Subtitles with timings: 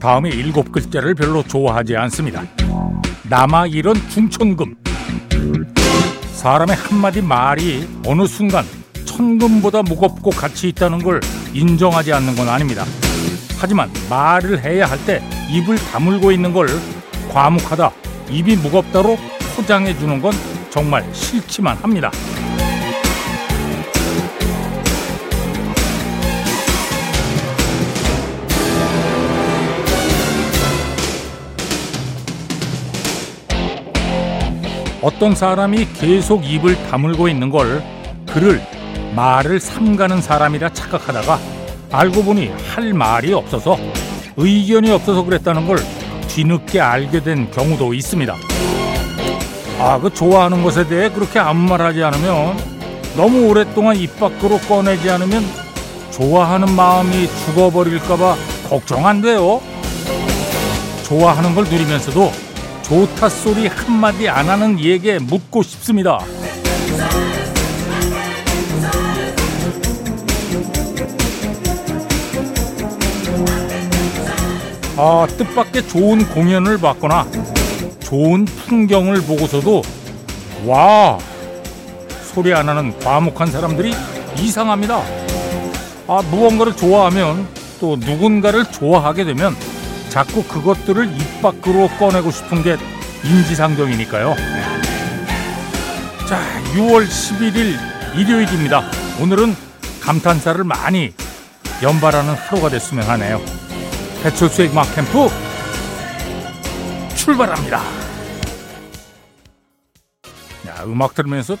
[0.00, 2.42] 다음에 일곱 글자를 별로 좋아하지 않습니다.
[3.24, 4.74] 남아 이런 중천금.
[6.32, 8.64] 사람의 한마디 말이 어느 순간
[9.04, 11.20] 천금보다 무겁고 가치 있다는 걸
[11.52, 12.84] 인정하지 않는 건 아닙니다.
[13.58, 16.68] 하지만 말을 해야 할 때 입을 다물고 있는 걸
[17.30, 17.90] 과묵하다,
[18.30, 19.18] 입이 무겁다로
[19.54, 20.32] 포장해 주는 건
[20.70, 22.10] 정말 싫지만 합니다.
[35.02, 37.82] 어떤 사람이 계속 입을 다물고 있는 걸
[38.32, 38.60] 그를
[39.14, 41.38] 말을 삼가는 사람이라 착각하다가
[41.90, 43.78] 알고 보니 할 말이 없어서
[44.36, 45.78] 의견이 없어서 그랬다는 걸
[46.28, 48.36] 뒤늦게 알게 된 경우도 있습니다.
[49.78, 52.56] 아, 그 좋아하는 것에 대해 그렇게 아무 말 하지 않으면
[53.16, 55.42] 너무 오랫동안 입 밖으로 꺼내지 않으면
[56.12, 58.36] 좋아하는 마음이 죽어버릴까봐
[58.68, 59.60] 걱정 안 돼요.
[61.04, 62.30] 좋아하는 걸 누리면서도
[62.90, 66.18] 좋다 소리 한마디 안 하는 이에게 묻고 싶습니다.
[74.96, 77.28] 아, 뜻밖의 좋은 공연을 봤거나
[78.00, 79.82] 좋은 풍경을 보고서도
[80.66, 81.16] 와
[82.34, 83.94] 소리 안 하는 과묵한 사람들이
[84.36, 85.00] 이상합니다.
[86.08, 87.46] 아, 무언가를 좋아하면
[87.78, 89.54] 또 누군가를 좋아하게 되면
[90.10, 92.76] 자꾸 그것들을 입 밖으로 꺼내고 싶은 게
[93.24, 94.34] 인지상정이니까요.
[96.28, 96.40] 자,
[96.74, 98.82] 6월 11일 일요일입니다.
[99.20, 99.54] 오늘은
[100.02, 101.14] 감탄사를 많이
[101.80, 103.40] 연발하는 하루가 됐으면 하네요.
[104.24, 105.28] 배철수의 음악 캠프
[107.14, 107.78] 출발합니다.
[110.66, 111.56] 야, 음악 들으면서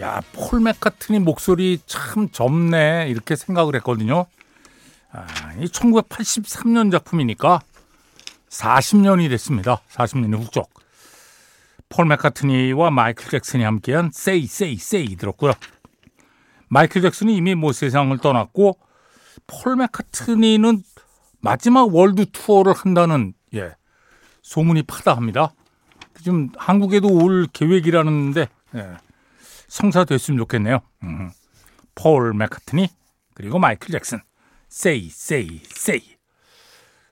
[0.00, 4.26] 야, 폴 맥카트니 목소리 참 젊네 이렇게 생각을 했거든요.
[5.10, 5.26] 아,
[5.58, 7.60] 이 1983년 작품이니까
[8.50, 9.80] 40년이 됐습니다.
[9.90, 10.70] 40년이 훌쩍.
[11.88, 15.52] 폴 맥카트니와 마이클 잭슨이 함께한 Say Say Say 들었고요.
[16.68, 18.78] 마이클 잭슨이 이미 뭐 세상을 떠났고
[19.46, 20.82] 폴 맥카트니는
[21.40, 23.74] 마지막 월드 투어를 한다는 예,
[24.42, 25.54] 소문이 파다합니다.
[26.22, 28.96] 지금 한국에도 올 계획이라는데 예,
[29.68, 30.80] 성사됐으면 좋겠네요.
[31.04, 31.30] 음.
[31.94, 32.88] 폴 맥카트니
[33.34, 34.20] 그리고 마이클 잭슨
[34.70, 36.18] Say Say Say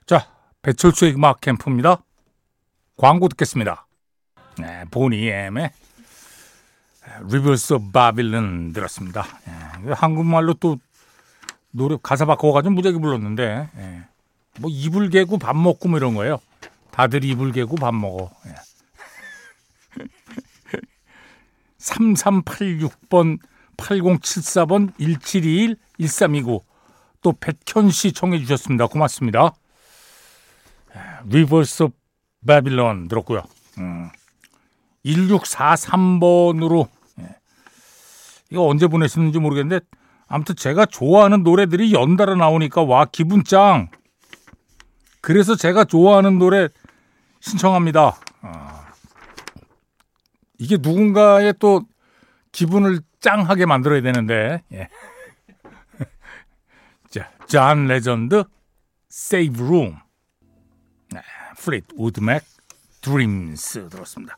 [0.05, 0.36] 자
[0.67, 2.03] 배철수의 음악 캠프입니다.
[2.97, 3.87] 광고 듣겠습니다.
[4.59, 5.71] 네, 보니 엠의
[7.21, 9.25] Rivers of Babylon 들었습니다.
[9.47, 10.77] 예, 한국말로 또
[11.71, 14.03] 노래 가사 바꿔가지고 무지하게 불렀는데 예,
[14.59, 16.41] 뭐 이불 개고 밥 먹고 뭐 이런 거예요.
[16.91, 18.29] 다들 이불 개고 밥 먹어.
[18.47, 20.03] 예.
[21.79, 23.39] 3386번
[23.77, 26.61] 8074번 1721 1329
[27.21, 28.87] 또 백현 씨 청해 주셨습니다.
[28.87, 29.53] 고맙습니다.
[31.29, 31.93] Rivers of
[32.45, 33.43] Babylon 들었고요.
[33.79, 34.09] 음.
[35.05, 36.87] 1643번으로
[37.19, 37.35] 예.
[38.49, 39.85] 이거 언제 보내셨는지 모르겠는데
[40.27, 43.89] 아무튼 제가 좋아하는 노래들이 연달아 나오니까 와 기분 짱.
[45.21, 46.69] 그래서 제가 좋아하는 노래
[47.39, 48.17] 신청합니다.
[48.41, 48.87] 아.
[50.57, 51.83] 이게 누군가의 또
[52.51, 54.63] 기분을 짱하게 만들어야 되는데.
[54.73, 54.89] 예.
[57.09, 58.43] 자, 존 레전드
[59.11, 60.06] Save Room.
[61.57, 62.43] 네, 플리트우드 맥
[63.01, 64.35] Dreams 들었습니다.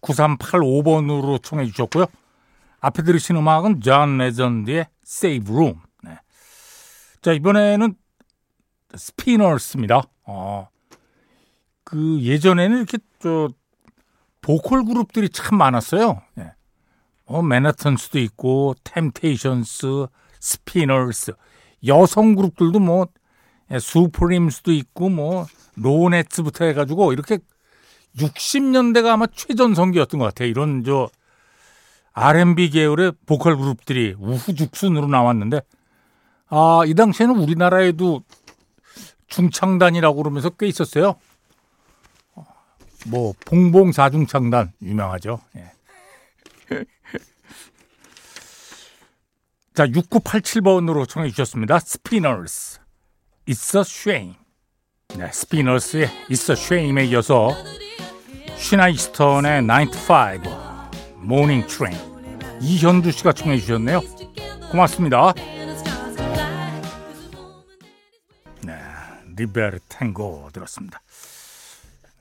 [0.00, 2.06] 9385번으로 청해 주셨고요.
[2.80, 5.80] 앞에 들으신 음악은 존 레전드의 Save Room.
[6.02, 6.18] 네.
[7.20, 7.94] 자, 이번에는
[8.94, 10.02] 스피너스입니다.
[10.24, 10.68] 어,
[11.84, 13.48] 그 예전에는 이렇게 저
[14.40, 16.20] 보컬 그룹들이 참 많았어요.
[16.38, 16.52] 예.
[17.26, 20.06] 어, 맨하탄스도 있고 템테이션스,
[20.40, 21.32] 스피너스,
[21.86, 23.06] 여성 그룹들도 뭐
[23.70, 25.46] 예, 수프림스도 있고 뭐
[25.76, 27.38] 로네츠부터 해가지고 이렇게
[28.16, 30.48] 60년대가 아마 최전성기였던 것 같아요.
[30.48, 31.08] 이런 저
[32.12, 35.62] R&B 계열의 보컬 그룹들이 우후죽순으로 나왔는데
[36.48, 38.22] 아, 이 당시에는 우리나라에도
[39.28, 41.16] 중창단이라고 그러면서 꽤 있었어요.
[43.06, 45.40] 뭐 봉봉 사중창단 유명하죠.
[45.56, 45.72] 예.
[49.74, 51.78] 자, 6987번으로 청해 주셨습니다.
[51.78, 52.78] 스피너스.
[53.46, 54.41] It's a shame.
[55.16, 57.50] 네, 스피너스의 It's a shame에 이어서
[58.56, 61.98] 시나 이스턴의 9 to 5 Morning Train
[62.60, 64.00] 이현주 씨가 청해 주셨네요.
[64.70, 65.34] 고맙습니다.
[68.64, 68.72] 네,
[69.36, 71.02] 리베르 탱고 들었습니다.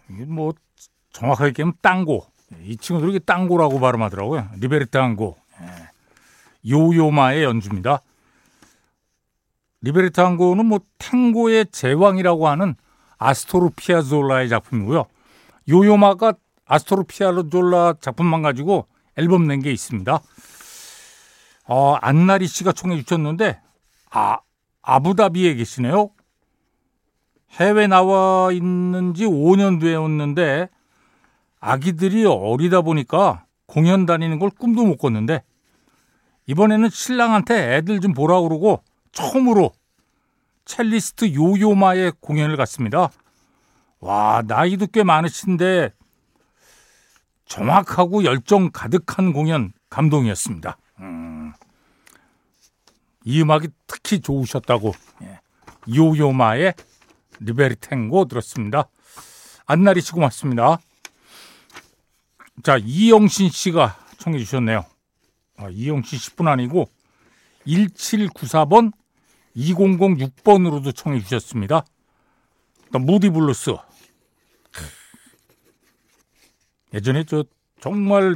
[0.10, 0.54] 이게 뭐
[1.14, 2.26] 정확하게 얘기하면 땅고.
[2.64, 4.50] 이 친구들이 땅고라고 발음하더라고요.
[4.60, 5.38] 리베르 탱고.
[5.62, 6.70] 예.
[6.70, 8.02] 요요마의 연주입니다.
[9.82, 12.76] 리베르 탱고는 뭐 탱고의 제왕이라고 하는
[13.18, 15.06] 아스토르 피아졸라의 작품이고요.
[15.70, 16.34] 요요마가
[16.66, 18.88] 아스토르 피아졸라 작품만 가지고
[19.18, 20.20] 앨범 낸 게 있습니다.
[21.68, 23.60] 어, 안나리 씨가 청해 주셨는데
[24.12, 24.38] 아
[24.82, 26.10] 아부다비에 계시네요.
[27.52, 30.70] 해외 나와 있는지 5년 되었는데
[31.60, 35.44] 아기들이 어리다 보니까 공연 다니는 걸 꿈도 못 꿨는데
[36.48, 38.82] 이번에는 신랑한테 애들 좀 보라 그러고
[39.12, 39.72] 처음으로
[40.66, 43.10] 첼리스트 요요마의 공연을 갔습니다.
[44.00, 45.94] 와, 나이도 꽤 많으신데
[47.46, 50.78] 정확하고 열정 가득한 공연 감동이었습니다.
[51.00, 51.54] 음,
[53.26, 54.94] 이 음악이 특히 좋으셨다고
[55.24, 55.40] 예.
[55.94, 56.74] 요요마의
[57.40, 58.88] 리베리 탱고 들었습니다.
[59.66, 60.80] 안나리 씨 고맙습니다.
[62.64, 64.86] 자, 이영신 씨가 청해 주셨네요.
[65.58, 66.90] 아, 이영신 씨뿐 아니고
[67.66, 68.92] 1794번
[69.56, 71.84] 2006번으로도 청해 주셨습니다.
[72.92, 73.76] 무디 블루스.
[76.94, 77.44] 예전에 저
[77.80, 78.36] 정말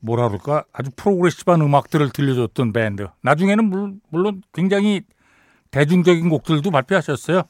[0.00, 3.08] 뭐라 그럴까 아주 progressive한 음악들을 들려줬던 밴드.
[3.22, 5.02] 나중에는 물론 굉장히
[5.70, 7.42] 대중적인 곡들도 발표하셨어요.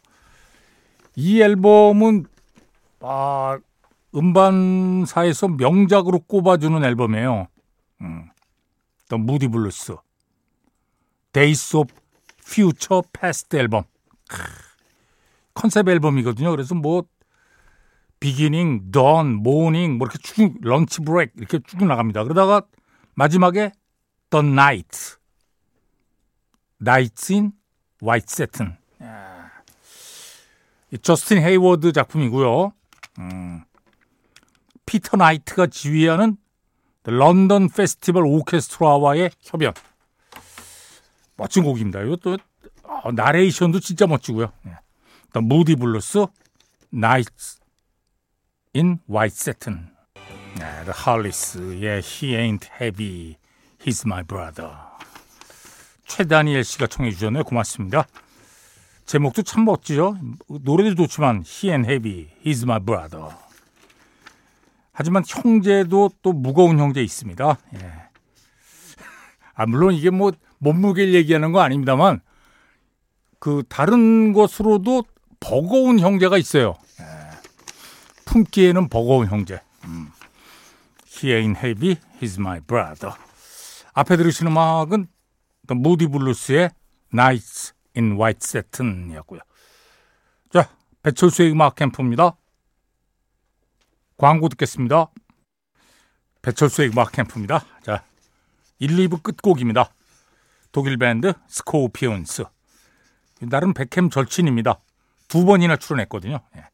[1.16, 2.26] 이 앨범은
[3.00, 3.58] 아,
[4.14, 7.48] 음반사에서 명작으로 꼽아주는 앨범이에요.
[8.00, 8.30] 음.
[9.08, 9.96] 또 무디 블루스,
[11.32, 11.94] Days of
[12.48, 13.84] Future Passed 앨범.
[14.28, 14.42] 크.
[15.54, 16.50] 컨셉 앨범이거든요.
[16.50, 17.04] 그래서 뭐
[18.20, 22.24] beginning, dawn, morning 뭐 이렇게 쭉 lunch break 이렇게 쭉 나갑니다.
[22.24, 22.62] 그러다가
[23.14, 23.72] 마지막에
[24.30, 25.16] The Night,
[26.80, 27.50] Nights
[28.02, 28.76] White Satin.
[31.02, 32.72] 저스틴 헤이워드 작품이고요.
[33.18, 33.64] 음,
[34.86, 36.36] 피터 나이트가 지휘하는
[37.04, 39.72] 런던 페스티벌 오케스트라와의 협연.
[41.38, 42.02] 멋진 곡입니다.
[42.02, 42.36] 이것도
[42.82, 44.52] 어, 나레이션도 진짜 멋지고요.
[44.62, 44.72] 네.
[45.40, 46.26] 무디 블루스,
[46.90, 47.30] Nights
[48.74, 49.90] in White Satin.
[50.58, 53.36] 네, The Hollies의 He Ain't Heavy,
[53.78, 54.72] He's My Brother.
[56.06, 57.44] 최다니엘 씨가 청해 주셨네요.
[57.44, 58.06] 고맙습니다.
[59.06, 60.18] 제목도 참 멋지죠.
[60.48, 63.28] 노래도 좋지만 He and Heavy, He's My Brother.
[64.92, 67.58] 하지만 형제도 또 무거운 형제 있습니다.
[67.74, 67.78] 예.
[69.54, 72.20] 아 물론 이게 뭐 몸무게를 얘기하는 거 아닙니다만
[73.38, 75.04] 그 다른 것으로도
[75.40, 76.74] 버거운 형제가 있어요.
[77.00, 77.04] 예.
[78.24, 79.60] 품기에는 버거운 형제.
[79.84, 80.10] 음.
[81.06, 83.14] He ain't heavy, he's my brother.
[83.92, 85.08] 앞에 들으시는 음악은
[85.68, 86.70] 무디 블루스의
[87.12, 89.40] Nights in White Satin이었고요.
[90.52, 90.70] 자,
[91.02, 92.36] 배철수의 음악 캠프입니다.
[94.16, 95.08] 광고 듣겠습니다.
[96.42, 97.64] 배철수의 음악 캠프입니다.
[97.82, 98.04] 자,
[98.78, 99.90] 1, 2부 끝곡입니다.
[100.72, 102.44] 독일 밴드 스코피온스.
[103.42, 104.80] 나름 백햄 절친입니다.
[105.28, 106.40] 두 번이나 출연했거든요.
[106.56, 106.64] 예.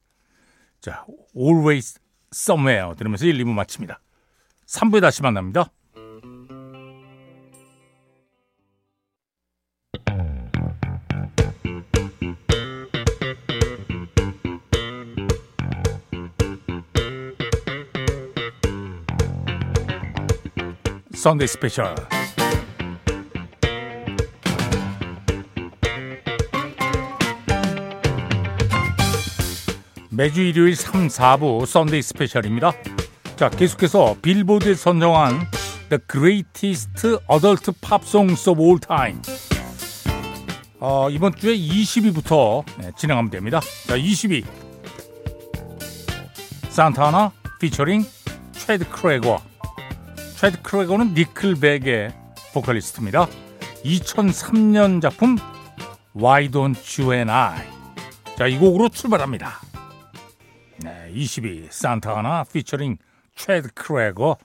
[0.81, 1.05] 자,
[1.37, 2.00] Always
[2.33, 4.00] Somewhere 들으면서 1, 2부 마칩니다.
[4.66, 5.71] 3부에 다시 만납니다.
[21.14, 21.95] 썬데이 스페셜
[30.16, 32.73] 매주 일요일 3, 4부 Sunday Special입니다.
[33.35, 35.40] 자, 계속해서 빌보드에 선정한
[35.88, 39.21] The Greatest Adult Pop Songs of All Time.
[40.78, 43.61] 어, 이번 주에 20위부터 네, 진행하면 됩니다.
[43.88, 44.44] 자, 20위.
[46.68, 48.04] 산타나 피처링
[48.52, 49.40] 채드 크로거
[50.40, 52.12] 채드 크로거는 니클백의
[52.52, 53.26] 보컬리스트입니다.
[53.85, 55.37] 2003년 작품
[56.16, 57.66] Why Don't You and I
[58.37, 59.63] 자, 이 곡으로 출발합니다.
[60.85, 62.99] 네, 20위 산타나 피처링
[63.35, 64.37] 채드 크로거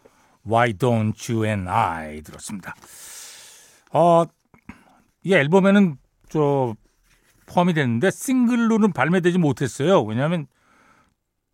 [0.48, 2.74] Why Don't You and I 들었습니다.
[3.92, 4.24] 어,
[5.24, 5.98] 이 앨범에는
[6.30, 6.78] 저
[7.46, 10.02] 포함이 됐는데 싱글로는 발매되지 못했어요.
[10.04, 10.48] 왜냐하면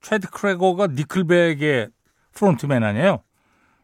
[0.01, 1.89] 채드 크로거가 니클백의
[2.36, 3.24] frontman 아니에요.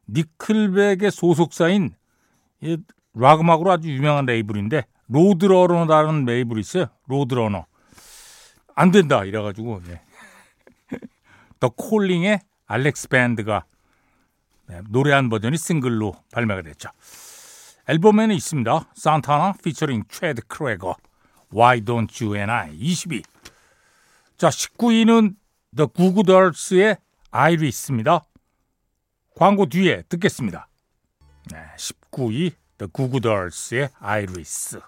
[0.07, 1.95] 니클백의 소속사인
[3.15, 6.85] 락 음악으로 아주 유명한 레이블인데 로드러너라는 레이블이 있어요.
[7.07, 7.65] 로드러너.
[8.75, 9.99] 안 된다 이래가지고 네.
[11.61, 13.63] 더 콜링의 알렉스 밴드가
[14.67, 16.89] 네, 노래한 버전이 싱글로 발매가 됐죠.
[17.87, 18.89] 앨범에는 있습니다.
[18.95, 20.97] 산타나 피처링 채드 크로거
[21.53, 23.21] Why Don't You and I 20위.
[24.37, 25.35] 자 19위는
[25.75, 25.87] The
[26.25, 26.97] Dolls의
[27.29, 28.23] 아이리스입니다.
[29.35, 30.67] 광고 뒤에 듣겠습니다.
[31.51, 32.89] 네, 19위 The
[33.21, 34.79] Dolls의 Iris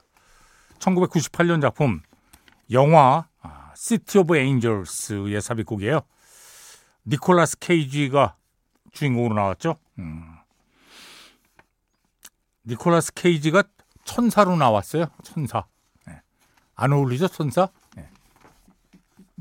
[0.80, 2.02] 1998년 작품
[2.72, 3.28] 영화
[3.76, 6.02] City of Angels의 삽입곡이에요.
[7.06, 8.36] 니콜라스 케이지가
[8.92, 9.78] 주인공으로 나왔죠.
[10.00, 10.36] 음.
[12.66, 13.64] 니콜라스 케이지가
[14.06, 15.08] 천사로 나왔어요.
[15.24, 15.66] 천사.
[16.06, 16.22] 네.
[16.76, 17.68] 안 어울리죠, 천사?
[17.96, 18.10] 네.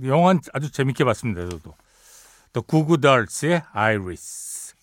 [0.04, 1.75] 영화 아주 재밌게 봤습니다, 저도.
[2.52, 4.75] The Goo Goo Dolls의 Iris.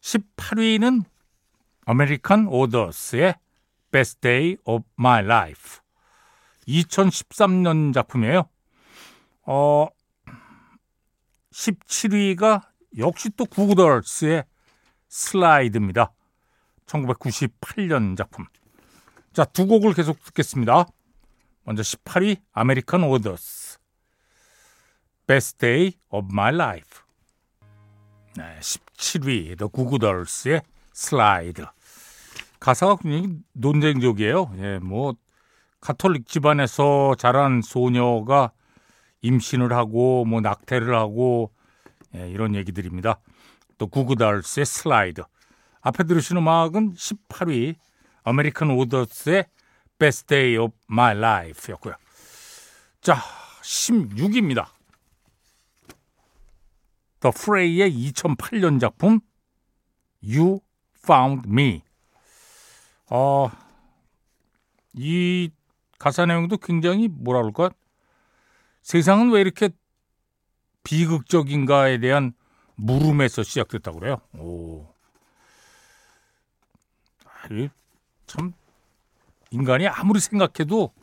[0.00, 1.04] 18위는
[1.84, 3.34] American Authors의
[3.90, 5.80] Best Day of My Life.
[6.66, 8.48] 2013년 작품이에요.
[9.44, 9.88] 어,
[11.58, 12.62] 17위가
[12.98, 14.44] 역시 또 구구덜스의
[15.08, 16.12] 슬라이드입니다.
[16.86, 18.46] 1998년 작품.
[19.32, 20.86] 자, 두 곡을 계속 듣겠습니다.
[21.64, 23.78] 먼저 18위 American Authors.
[25.26, 27.02] Best Day of My Life.
[28.36, 30.62] 네, 17위 The 구구덜스의
[30.92, 31.66] 슬라이드.
[32.60, 34.52] 가사가 굉장히 논쟁적이에요.
[34.58, 35.14] 예, 뭐
[35.80, 38.52] 가톨릭 집안에서 자란 소녀가
[39.22, 41.52] 임신을 하고 뭐 낙태를 하고
[42.14, 43.20] 예, 이런 얘기들입니다.
[43.76, 45.22] The Goo Goo Dolls의 Slide.
[45.80, 47.76] 앞에 들으신 음악은 18위
[48.24, 49.46] American Authors의
[49.98, 51.94] Best Day of My Life였고요.
[53.00, 53.16] 자,
[53.62, 54.66] 16위입니다.
[57.20, 59.20] The Fray의 2008년 작품
[60.22, 60.60] You
[61.04, 61.82] Found Me.
[63.10, 63.50] 어,
[64.94, 65.50] 이
[65.98, 67.70] 가사 내용도 굉장히 뭐라 그럴까?
[68.88, 69.68] 세상은 왜 이렇게
[70.82, 72.32] 비극적인가에 대한
[72.76, 74.22] 물음에서 시작됐다고 그래요.
[74.38, 74.86] 오.
[78.26, 78.54] 참
[79.50, 80.94] 인간이 아무리 생각해도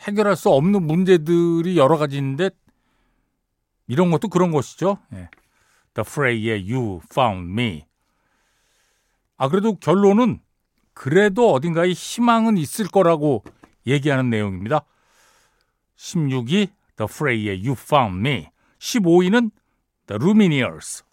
[0.00, 2.50] 해결할 수 없는 문제들이 여러 가지 있는데
[3.86, 4.98] 이런 것도 그런 것이죠.
[5.14, 5.30] 예.
[5.94, 7.86] The Fray의 You Found Me.
[9.38, 10.42] 아 그래도 결론은
[10.92, 13.44] 그래도 어딘가에 희망은 있을 거라고
[13.86, 14.84] 얘기하는 내용입니다.
[15.96, 18.48] 16위 The Fray의 You Found Me.
[18.78, 19.50] 15위는
[20.06, 21.04] The Lumineers.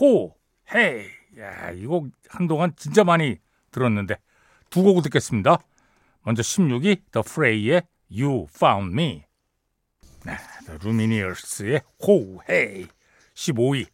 [0.00, 0.36] Ho
[0.74, 1.06] Hey.
[1.40, 3.38] 야, 이거 한동안 진짜 많이
[3.70, 4.16] 들었는데
[4.70, 5.58] 두 곡을 듣겠습니다.
[6.22, 9.24] 먼저 16위 The Fray의 You Found Me.
[10.24, 12.86] 네, The Lumineers의 Ho Hey.
[13.34, 13.86] 15위.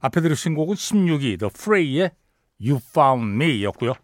[0.00, 2.10] 앞에 들으신 곡은 16위 The Fray의
[2.60, 3.94] You Found Me였고요.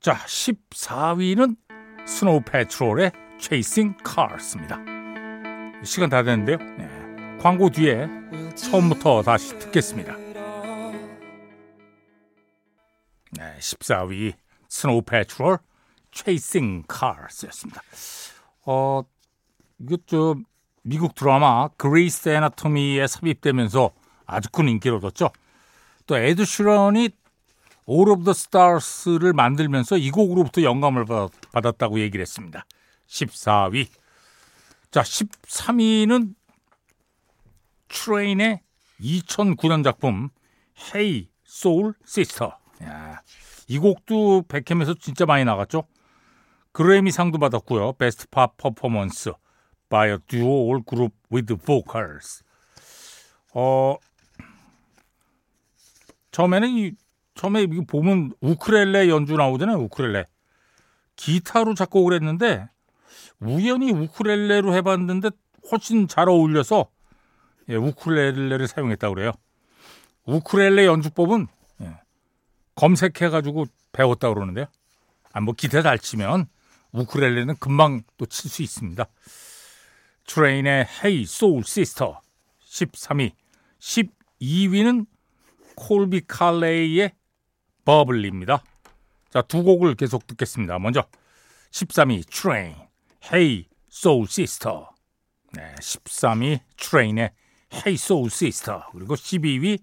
[0.00, 1.56] 자, 14위는
[2.06, 5.01] 스노우 패트롤의 Chasing Cars입니다.
[5.84, 6.58] 시간 다 됐는데요.
[6.78, 6.88] 네,
[7.40, 8.08] 광고 뒤에
[8.54, 10.16] 처음부터 다시 듣겠습니다.
[13.32, 14.34] 네, 14위
[14.68, 15.58] 스노우 패트롤
[16.12, 17.82] Chasing Cars였습니다.
[18.66, 19.02] 어,
[20.06, 20.44] 좀
[20.82, 23.90] 미국 드라마 Grey's Anatomy에 삽입되면서
[24.26, 25.30] 아주 큰 인기를 얻었죠.
[26.06, 27.10] 또 에드 시런이
[27.88, 31.04] All of the Stars를 만들면서 이 곡으로부터 영감을
[31.52, 32.64] 받았다고 얘기를 했습니다.
[33.08, 33.88] 14위.
[34.92, 36.34] 자, 13위는
[37.88, 38.60] 트레인의
[39.00, 40.28] 2009년 작품
[40.78, 42.52] Hey Soul Sister.
[42.82, 43.22] 야,
[43.68, 45.84] 이 곡도 백캠에서 진짜 많이 나갔죠.
[46.72, 47.94] 그래미 상도 받았고요.
[47.94, 49.32] 베스트 팝 퍼포먼스
[49.88, 52.44] by a duo or group with vocals.
[53.54, 53.96] 어
[56.32, 56.92] 처음에는 이
[57.34, 59.78] 처음에 이거 보면 우크렐레 연주 나오잖아요.
[59.78, 60.26] 우크렐레.
[61.16, 62.68] 기타로 작곡을 했는데
[63.42, 65.30] 우연히 우크렐레로 해봤는데
[65.70, 66.86] 훨씬 잘 어울려서
[67.68, 69.32] 예, 우크렐레를 사용했다고 그래요.
[70.26, 71.46] 우크렐레 연주법은
[71.82, 72.00] 예,
[72.74, 74.66] 검색해가지고 배웠다고 그러는데요.
[75.32, 76.46] 아, 뭐 기타 잘 치면
[76.92, 79.04] 우크렐레는 금방 또 칠 수 있습니다.
[80.26, 82.12] 트레인의 Hey Soul Sister
[82.68, 83.32] 13위,
[83.80, 85.06] 12위는
[85.74, 87.12] 콜비 칼레이의
[87.84, 88.62] Bubbly입니다.
[89.30, 90.78] 자, 두 곡을 계속 듣겠습니다.
[90.78, 91.04] 먼저
[91.72, 92.74] 13위 트레인,
[93.30, 94.80] Hey Soul Sister.
[95.52, 97.30] 네, 13위 트레인의
[97.72, 98.80] Hey Soul Sister.
[98.92, 99.78] 그리고 12위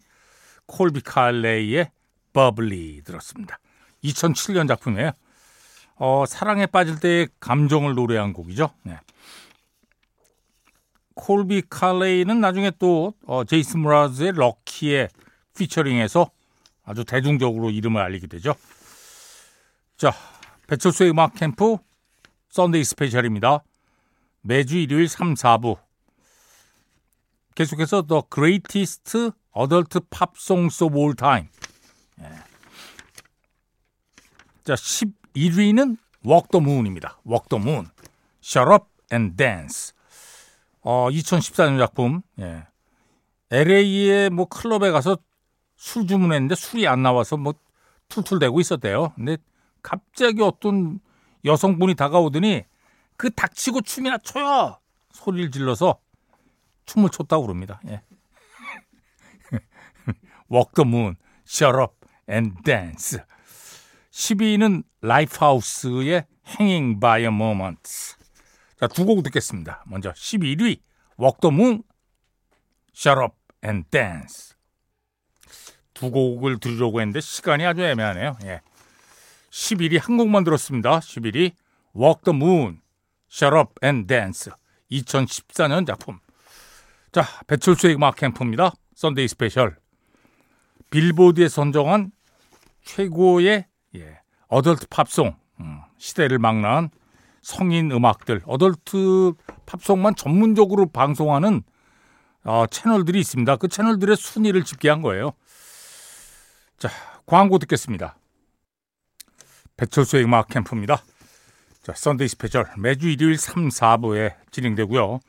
[0.65, 1.91] 콜비 칼레이의
[2.33, 3.59] Bubbly 들었습니다.
[4.03, 5.11] 2007년 작품이에요.
[5.95, 8.71] 어, 사랑에 빠질 때의 감정을 노래한 곡이죠.
[8.83, 8.97] 네.
[11.15, 15.09] 콜비 칼레이는 나중에 또 어, 제이슨 므라즈의 Lucky의
[15.57, 16.29] 피처링해서
[16.85, 18.55] 아주 대중적으로 이름을 알리게 되죠.
[19.97, 20.13] 자,
[20.67, 21.77] 배철수의 음악 캠프
[22.49, 23.63] Sunday Special입니다.
[24.41, 25.77] 매주 일요일 3, 4부.
[27.53, 29.17] 계속해서 The Greatest
[29.55, 31.49] Adult Pop Songs of All Time.
[32.21, 32.23] 예.
[34.63, 37.19] 자, 11위는 Walk the Moon입니다.
[37.27, 37.87] Walk the Moon.
[38.41, 39.93] Shut Up and Dance.
[40.81, 42.21] 어, 2014년 작품.
[42.39, 42.65] 예.
[43.51, 45.17] LA의 뭐 클럽에 가서
[45.75, 47.53] 술 주문했는데 술이 안 나와서 뭐
[48.07, 49.13] 툴툴대고 있었대요.
[49.15, 49.37] 근데
[49.81, 50.99] 갑자기 어떤
[51.45, 52.63] 여성분이 다가오더니
[53.17, 54.79] 그 닥치고 춤이나 춰요.
[55.11, 55.99] 소리를 질러서
[56.85, 57.81] 춤을 췄다고 그럽니다.
[57.87, 58.01] 예.
[60.51, 61.15] Walk the Moon,
[61.47, 61.93] Shut Up
[62.29, 63.19] and Dance.
[64.11, 66.25] 12위는 라이프하우스의
[66.59, 68.15] Hanging by a Moment.
[68.79, 69.83] 자, 두 곡 듣겠습니다.
[69.87, 70.79] 먼저 11위
[71.19, 71.83] Walk the Moon,
[72.95, 74.55] Shut Up and Dance.
[75.93, 78.37] 두 곡을 들으려고 했는데 시간이 아주 애매하네요.
[78.45, 78.61] 예.
[79.51, 80.99] 11위 한 곡만 들었습니다.
[80.99, 81.51] 11위
[81.95, 82.81] Walk the Moon,
[83.31, 84.51] Shut Up and Dance.
[84.91, 86.19] 2014년 작품.
[87.11, 88.73] 자, 배철수의 음악 캠프입니다.
[88.95, 89.77] Sunday Special.
[90.91, 92.11] 빌보드에 선정한
[92.83, 93.65] 최고의
[93.95, 96.89] 예, adult 팝송 음, 시대를 망라한
[97.41, 99.33] 성인 음악들 adult
[99.65, 101.63] 팝송만 전문적으로 방송하는
[102.43, 103.57] 어, 채널들이 있습니다.
[103.57, 105.33] 그 채널들의 순위를 집계한 거예요.
[106.77, 106.89] 자
[107.25, 108.18] 광고 듣겠습니다.
[109.79, 111.01] 배철수의 음악 캠프입니다.
[111.83, 115.19] 자 Sunday Special 매주 일요일 3, 4부에 진행되고요.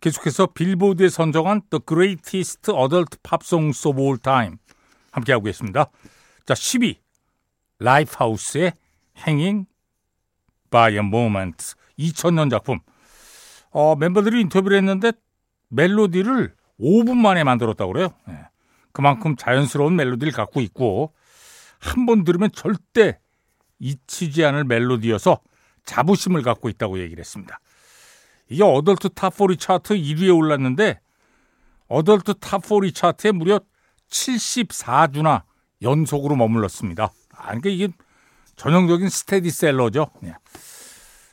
[0.00, 4.56] 계속해서 빌보드에 선정한 The Greatest Adult Pop Songs of All Time
[5.12, 5.90] 함께하고 있습니다.
[6.44, 6.96] 자, 10위
[7.78, 8.72] 라이프하우스의
[9.26, 9.66] Hanging
[10.70, 12.80] by a Moment 2000년 작품.
[13.70, 15.12] 어, 멤버들이 인터뷰를 했는데
[15.68, 18.08] 멜로디를 5분 만에 만들었다고 그래요.
[18.26, 18.40] 네.
[18.92, 21.12] 그만큼 자연스러운 멜로디를 갖고 있고
[21.80, 23.20] 한 번 들으면 절대
[23.78, 25.40] 잊히지 않을 멜로디여서
[25.84, 27.60] 자부심을 갖고 있다고 얘기를 했습니다.
[28.48, 31.00] 이게 Adult Top 40 차트 1위에 올랐는데
[31.88, 33.60] Adult Top 40 차트에 무려
[34.10, 35.42] 74주나
[35.82, 37.12] 연속으로 머물렀습니다.
[37.34, 37.88] 아, 그러니까 이게
[38.56, 40.10] 전형적인 스테디셀러죠.
[40.20, 40.34] 네.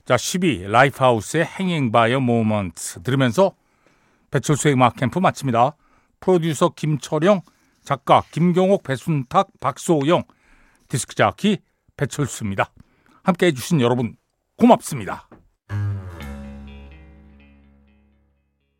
[0.05, 3.55] 자, 10위 라이프하우스의 Hanging by a Moment 들으면서
[4.29, 5.75] 배철수의 음악 캠프 마칩니다.
[6.19, 7.41] 프로듀서 김철영,
[7.83, 10.23] 작가 김경옥, 배순탁, 박소영,
[10.89, 11.59] 디스크 자키
[11.97, 12.71] 배철수입니다.
[13.23, 14.15] 함께 해주신 여러분
[14.57, 15.27] 고맙습니다.